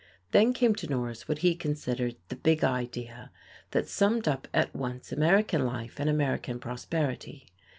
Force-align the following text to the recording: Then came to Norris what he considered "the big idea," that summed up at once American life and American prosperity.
Then 0.31 0.51
came 0.53 0.73
to 0.77 0.87
Norris 0.87 1.27
what 1.27 1.37
he 1.45 1.53
considered 1.55 2.15
"the 2.29 2.35
big 2.35 2.63
idea," 2.63 3.29
that 3.69 3.87
summed 3.87 4.27
up 4.27 4.47
at 4.51 4.75
once 4.75 5.11
American 5.11 5.63
life 5.63 5.99
and 5.99 6.09
American 6.09 6.59
prosperity. 6.59 7.45